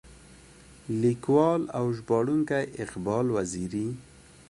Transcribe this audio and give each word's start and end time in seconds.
ليکوال 1.01 1.61
او 1.77 1.85
ژباړونکی 1.97 2.63
اقبال 2.83 3.25
وزيري. 3.35 3.87